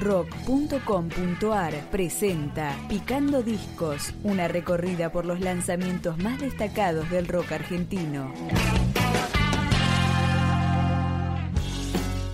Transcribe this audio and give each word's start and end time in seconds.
rock.com.ar 0.00 1.74
presenta 1.90 2.76
Picando 2.88 3.42
Discos, 3.42 4.12
una 4.22 4.48
recorrida 4.48 5.10
por 5.10 5.24
los 5.24 5.40
lanzamientos 5.40 6.18
más 6.18 6.40
destacados 6.40 7.10
del 7.10 7.26
rock 7.26 7.52
argentino. 7.52 8.32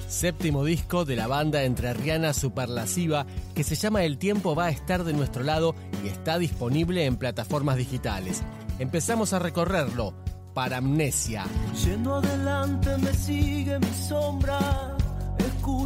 Séptimo 0.08 0.64
disco 0.64 1.04
de 1.04 1.16
la 1.16 1.26
banda 1.26 1.64
entrerriana 1.64 2.32
superlasiva 2.32 3.26
que 3.54 3.64
se 3.64 3.74
llama 3.74 4.04
El 4.04 4.16
tiempo 4.16 4.54
va 4.54 4.66
a 4.66 4.70
estar 4.70 5.04
de 5.04 5.12
nuestro 5.12 5.42
lado 5.42 5.74
y 6.04 6.08
está 6.08 6.38
disponible 6.38 7.04
en 7.04 7.16
plataformas 7.16 7.76
digitales. 7.76 8.42
Empezamos 8.78 9.32
a 9.32 9.38
recorrerlo. 9.38 10.14
Para 10.54 10.76
Amnesia. 10.76 11.46
Yendo 11.84 12.14
adelante 12.14 12.96
me 12.98 13.12
sigue 13.12 13.76
mi 13.80 13.92
sombra 14.08 14.93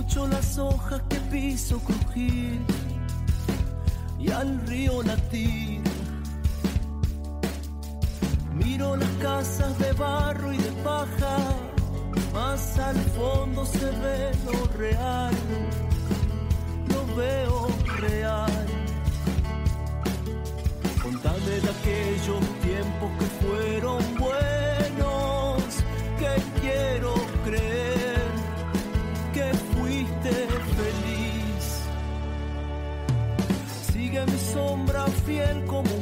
Escucho 0.09 0.27
las 0.29 0.57
hojas 0.57 1.03
que 1.11 1.17
piso 1.31 1.79
crujir 1.81 2.63
y 4.19 4.31
al 4.31 4.59
río 4.67 5.03
latir. 5.03 5.83
Miro 8.55 8.97
las 8.97 9.11
casas 9.21 9.79
de 9.79 9.93
barro 9.93 10.51
y 10.51 10.57
de 10.57 10.73
paja, 10.83 11.37
más 12.33 12.79
al 12.79 12.97
fondo 12.97 13.67
se 13.67 13.85
ve 13.85 14.31
lo 14.47 14.79
real, 14.79 15.35
lo 16.89 17.15
veo 17.15 17.69
real. 17.99 18.67
Contame 21.03 21.61
de 21.65 21.71
aquellos 21.77 22.41
tiempos 22.63 23.11
que 23.19 23.27
fueron 23.47 24.03
buenos, 24.19 25.63
que 26.19 26.61
quiero 26.63 27.15
creer 27.45 27.88
feliz. 30.23 31.83
Sigue 33.93 34.25
mi 34.27 34.39
sombra 34.53 35.07
fiel 35.27 35.65
como 35.67 35.98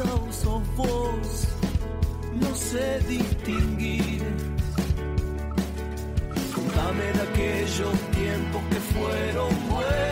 o 0.00 0.32
sos 0.32 0.62
vos. 0.76 1.48
No 2.40 2.54
sé 2.54 3.00
distinguir. 3.08 4.22
Contame 6.54 7.04
de 7.12 7.22
aquellos 7.22 7.98
tiempos 8.12 8.62
que 8.70 8.80
fueron 8.92 9.48
buenos, 9.68 10.05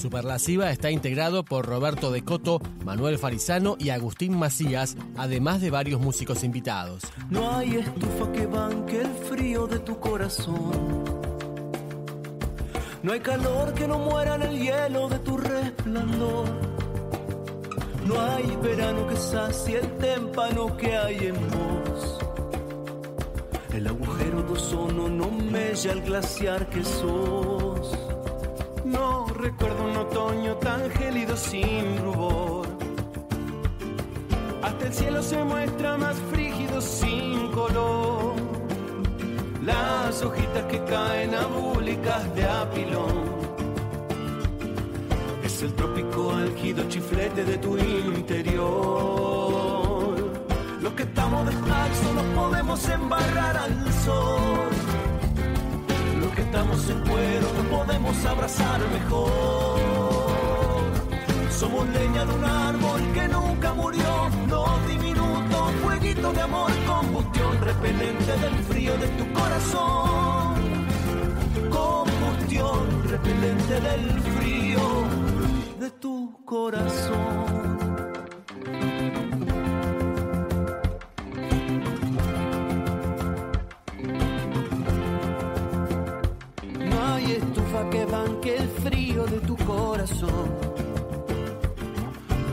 Superlasiva 0.00 0.70
está 0.70 0.90
integrado 0.90 1.44
por 1.44 1.66
Roberto 1.66 2.10
De 2.10 2.24
Coto, 2.24 2.58
Manuel 2.84 3.18
Farizano 3.18 3.76
y 3.78 3.90
Agustín 3.90 4.34
Macías, 4.36 4.96
además 5.16 5.60
de 5.60 5.70
varios 5.70 6.00
músicos 6.00 6.42
invitados. 6.42 7.02
No 7.28 7.54
hay 7.54 7.76
estufa 7.76 8.32
que 8.32 8.46
banque 8.46 9.02
el 9.02 9.14
frío 9.28 9.66
de 9.66 9.78
tu 9.80 10.00
corazón. 10.00 11.04
No 13.02 13.12
hay 13.12 13.20
calor 13.20 13.74
que 13.74 13.86
no 13.86 13.98
muera 13.98 14.36
en 14.36 14.42
el 14.42 14.58
hielo 14.58 15.08
de 15.10 15.18
tu 15.18 15.36
resplandor. 15.36 16.48
No 18.06 18.20
hay 18.20 18.56
verano 18.62 19.06
que 19.06 19.16
sacie 19.16 19.80
el 19.80 19.98
témpano 19.98 20.76
que 20.78 20.96
hay 20.96 21.26
en 21.26 21.34
vos. 21.34 22.18
El 23.74 23.86
agujero 23.86 24.42
de 24.42 24.52
ozono 24.52 25.08
no 25.08 25.30
mella 25.30 25.92
el 25.92 26.00
glaciar 26.00 26.70
que 26.70 26.82
sos. 26.82 27.69
Recuerdo 29.40 29.84
un 29.84 29.96
otoño 29.96 30.54
tan 30.56 30.90
gélido 30.90 31.34
sin 31.34 31.96
rubor. 32.04 32.66
Hasta 34.62 34.86
el 34.86 34.92
cielo 34.92 35.22
se 35.22 35.42
muestra 35.42 35.96
más 35.96 36.16
frígido 36.30 36.78
sin 36.82 37.50
color. 37.50 38.34
Las 39.64 40.22
hojitas 40.22 40.64
que 40.64 40.84
caen 40.84 41.34
abúlicas 41.34 42.34
de 42.34 42.44
apilón. 42.44 43.30
Es 45.42 45.62
el 45.62 45.72
trópico 45.72 46.32
álgido 46.32 46.86
chiflete 46.88 47.42
de 47.42 47.56
tu 47.56 47.78
interior. 47.78 48.60
Los 50.82 50.92
que 50.92 51.04
estamos 51.04 51.46
descalzos 51.46 52.14
nos 52.14 52.26
podemos 52.34 52.86
embarrar 52.90 53.56
al 53.56 53.90
sol 54.04 54.89
estamos 56.50 56.90
en 56.90 57.00
cuero 57.02 57.46
no 57.56 57.62
podemos 57.76 58.26
abrazar 58.26 58.80
mejor. 58.90 59.78
Somos 61.48 61.88
leña 61.90 62.24
de 62.24 62.34
un 62.34 62.44
árbol 62.44 63.00
que 63.14 63.28
nunca 63.28 63.72
murió, 63.72 64.28
los 64.48 64.88
diminutos 64.88 65.72
fueguitos 65.82 66.34
de 66.34 66.40
amor, 66.40 66.70
combustión 66.86 67.60
repelente 67.60 68.32
del 68.42 68.54
frío 68.68 68.96
de 68.98 69.08
tu 69.18 69.32
corazón. 69.32 70.54
Combustión 71.70 73.08
repelente 73.08 73.80
del 73.88 74.20
frío 74.36 74.80
de 75.78 75.90
tu 76.00 76.44
corazón. 76.44 77.49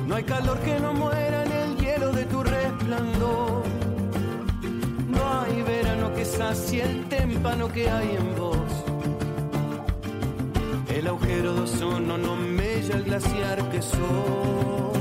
No 0.08 0.16
hay 0.16 0.24
calor 0.24 0.60
que 0.60 0.80
no 0.80 0.94
muera 0.94 1.44
en 1.44 1.52
el 1.52 1.78
hielo 1.78 2.12
de 2.12 2.26
tu 2.26 2.44
resplandor. 2.44 3.64
No 5.10 5.40
hay 5.42 5.62
verano 5.64 6.14
que 6.14 6.24
sacie 6.24 6.84
el 6.84 7.06
témpano 7.10 7.68
que 7.68 7.90
hay 7.90 8.16
en 8.16 8.36
vos. 8.36 8.72
El 10.88 11.08
agujero 11.08 11.54
de 11.56 11.62
ozono 11.62 12.18
no 12.18 12.36
mella 12.36 12.96
el 12.96 13.04
glaciar 13.04 13.70
que 13.70 13.82
sos. 13.82 14.98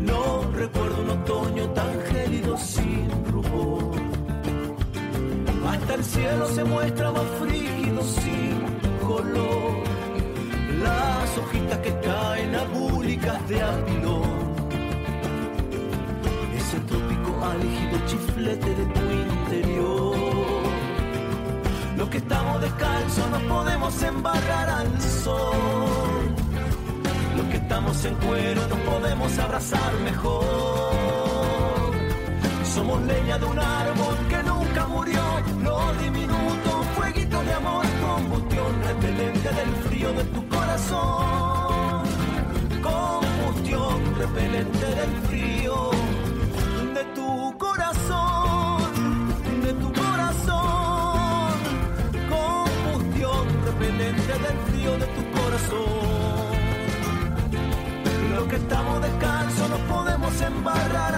No 0.00 0.42
recuerdo 0.52 1.02
un 1.02 1.10
otoño 1.10 1.70
tan 1.70 2.00
gélido 2.12 2.56
sin 2.58 3.08
rubor. 3.32 3.94
Hasta 5.68 5.94
el 5.94 6.04
cielo 6.04 6.46
se 6.48 6.64
muestra 6.64 7.10
más 7.12 7.26
frígido 7.40 8.02
sin 8.02 8.80
las 10.80 11.38
hojitas 11.38 11.78
que 11.78 11.92
caen 12.00 12.54
abúlicas 12.54 13.48
de 13.48 13.62
apilón. 13.62 14.40
Ese 16.56 16.80
trópico 16.80 17.30
álgido 17.44 17.98
chiflete 18.06 18.70
de 18.74 18.84
tu 18.94 19.00
interior. 19.28 20.16
Los 21.96 22.08
que 22.08 22.18
estamos 22.18 22.60
descalzos 22.60 23.30
nos 23.30 23.42
podemos 23.42 24.02
embarrar 24.02 24.68
al 24.70 25.00
sol. 25.00 26.34
Los 27.36 27.46
que 27.46 27.56
estamos 27.56 28.04
en 28.04 28.14
cuero 28.16 28.66
nos 28.68 28.78
podemos 28.80 29.38
abrazar 29.38 29.92
mejor. 30.04 30.90
Somos 32.74 33.02
leña 33.02 33.38
de 33.38 33.44
un 33.44 33.58
árbol 33.58 34.16
que 34.28 34.42
nunca 34.42 34.86
murió, 34.86 35.22
no 35.58 35.92
diminuto 36.02 36.69
fueguito 37.12 37.42
de 37.42 37.52
amor 37.54 37.84
repelente 38.86 39.48
del 39.48 39.74
frío 39.86 40.12
de 40.12 40.24
tu 40.24 40.48
corazón. 40.48 42.04
Combustión 42.82 44.14
repelente 44.16 44.86
del 44.86 45.12
frío 45.28 45.90
de 46.94 47.04
tu 47.14 47.56
corazón, 47.58 48.82
de 49.62 49.72
tu 49.72 49.92
corazón. 49.92 51.52
Combustión 52.28 53.44
repelente 53.64 54.32
del 54.44 54.58
frío 54.68 54.92
de 54.98 55.06
tu 55.06 55.22
corazón. 55.38 56.50
Los 58.34 58.44
que 58.48 58.56
estamos 58.56 59.02
descalzos 59.02 59.70
nos 59.70 59.80
podemos 59.80 60.40
embarrar 60.40 61.14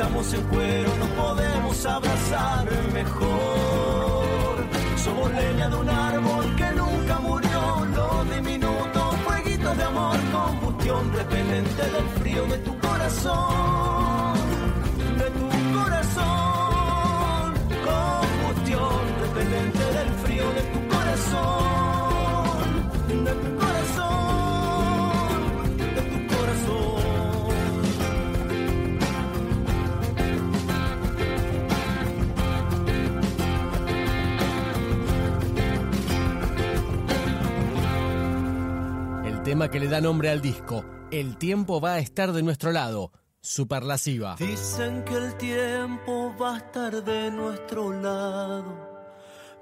estamos 0.00 0.32
en 0.32 0.42
cuero 0.44 0.90
nos 0.96 1.08
podemos 1.10 1.86
abrazar 1.86 2.66
mejor. 2.94 4.64
Somos 4.96 5.30
leña 5.30 5.68
de 5.68 5.76
un 5.76 5.90
árbol 5.90 6.56
que 6.56 6.72
nunca 6.72 7.18
murió, 7.18 7.86
los 7.94 8.34
diminutos 8.34 9.16
fueguitos 9.26 9.76
de 9.76 9.84
amor, 9.84 10.16
combustión 10.32 11.12
repelente 11.12 11.82
del 11.82 12.08
frío 12.18 12.46
de 12.46 12.58
tu 12.58 12.78
corazón, 12.78 14.39
que 39.68 39.80
le 39.80 39.88
da 39.88 40.00
nombre 40.00 40.30
al 40.30 40.40
disco. 40.40 40.84
El 41.10 41.36
tiempo 41.36 41.80
va 41.80 41.94
a 41.94 41.98
estar 41.98 42.32
de 42.32 42.42
nuestro 42.42 42.72
lado. 42.72 43.12
Superlasiva. 43.42 44.36
Dicen 44.38 45.02
que 45.04 45.16
el 45.16 45.34
tiempo 45.36 46.34
va 46.40 46.54
a 46.54 46.58
estar 46.58 47.02
de 47.02 47.30
nuestro 47.30 47.90
lado, 47.90 48.64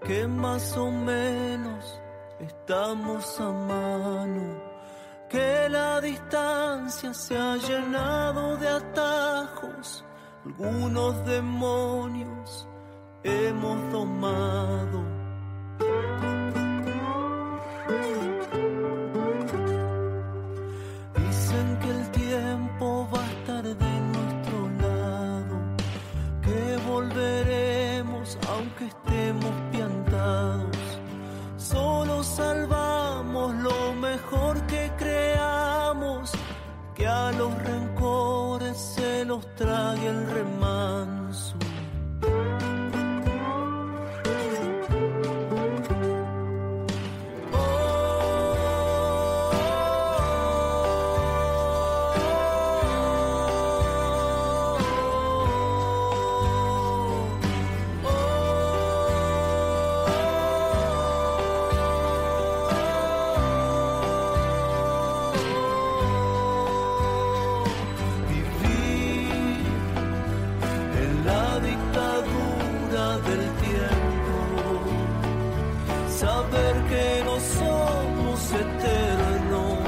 que 0.05 0.27
más 0.27 0.77
o 0.77 0.91
menos 0.91 2.01
estamos 2.41 3.41
a 3.41 3.53
mano, 3.53 4.63
que 5.29 5.69
la 5.69 6.01
distancia 6.01 7.15
se 7.15 7.37
ha 7.37 7.57
llenado 7.57 8.57
de 8.57 8.69
atajos, 8.69 10.05
algunos 10.45 11.25
demonios 11.25 12.69
hemos 13.23 13.93
domado 13.93 15.18
saber 39.43 39.55
que 39.57 39.65
no 39.65 40.69
soy 40.69 40.78
eternos 78.61 79.79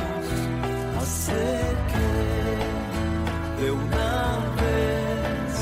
hacer 1.00 1.76
que 1.92 3.62
de 3.62 3.70
una 3.70 4.38
vez 4.62 5.52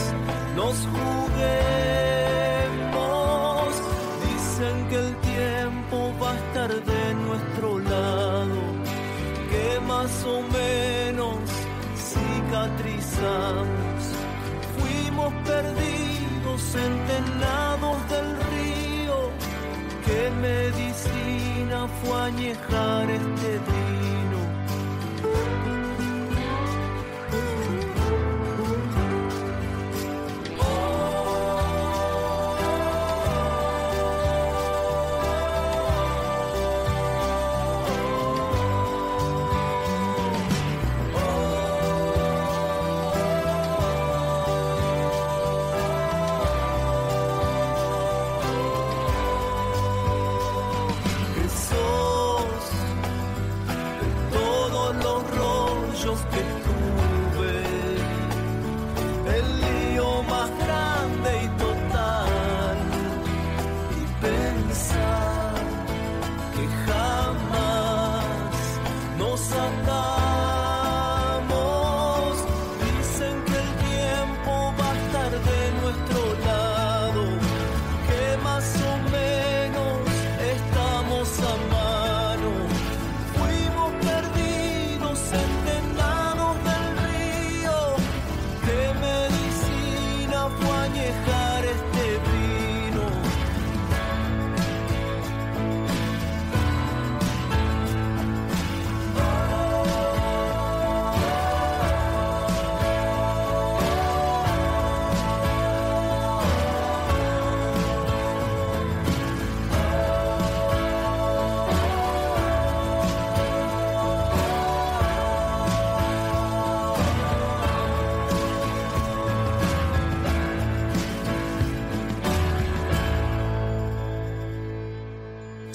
nos 0.56 0.76
juguemos. 0.94 1.38
Dicen 4.28 4.76
que 4.88 4.96
el 4.96 5.16
tiempo 5.16 5.96
va 6.22 6.30
a 6.32 6.36
estar 6.36 6.70
de 6.92 7.14
nuestro 7.14 7.78
lado, 7.78 8.60
que 9.50 9.66
más 9.86 10.12
o 10.24 10.42
menos 10.58 11.38
cicatrizamos. 12.10 14.00
Fuimos 14.76 15.32
perdidos 15.44 16.60
centenarios 16.60 17.67
fue 21.86 22.20
añejar 22.20 23.10
este 23.10 23.52
día. 23.52 23.97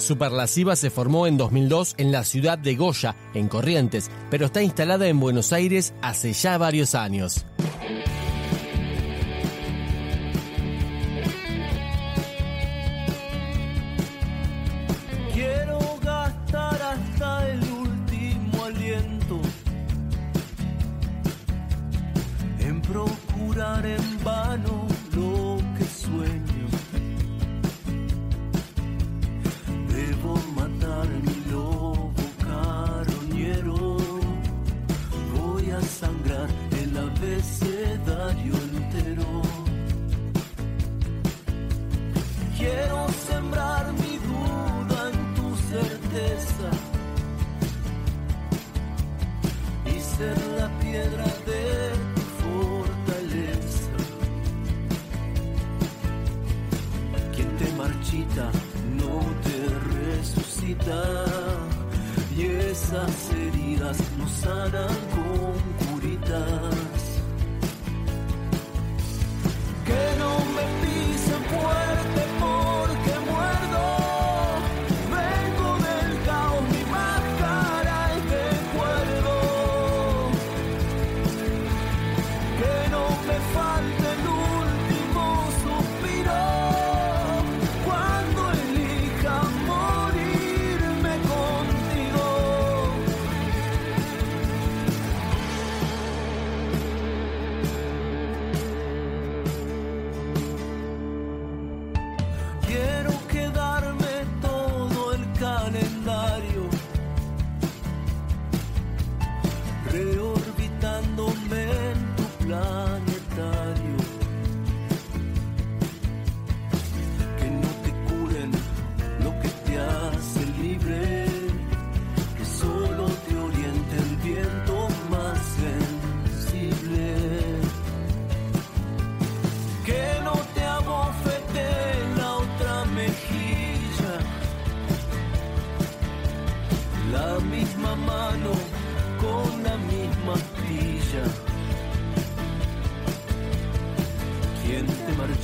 Superlasiva 0.04 0.76
se 0.76 0.90
formó 0.90 1.26
en 1.26 1.36
2002 1.36 1.94
en 1.98 2.12
la 2.12 2.24
ciudad 2.24 2.58
de 2.58 2.76
Goya, 2.76 3.16
en 3.34 3.48
Corrientes, 3.48 4.10
pero 4.30 4.46
está 4.46 4.62
instalada 4.62 5.08
en 5.08 5.18
Buenos 5.18 5.52
Aires 5.52 5.94
hace 6.02 6.32
ya 6.32 6.58
varios 6.58 6.94
años. 6.94 7.46
y 62.36 62.42
esas 62.42 63.30
heridas 63.32 63.98
no 64.18 64.28
sanan. 64.28 65.13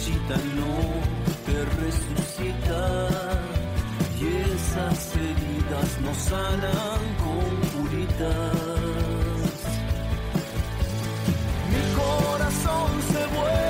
marchita, 0.00 0.36
no 0.56 0.72
te 1.46 1.64
resucita. 1.80 3.08
Y 4.20 4.26
esas 4.52 5.16
heridas 5.16 6.00
no 6.02 6.14
sanan 6.14 7.00
con 7.18 7.82
curitas. 7.82 8.54
Mi 11.70 11.82
corazón 11.96 12.90
se 13.12 13.26
vuelve. 13.36 13.69